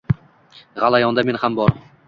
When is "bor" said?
1.61-1.77